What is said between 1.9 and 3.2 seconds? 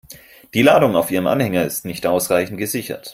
ausreichend gesichert.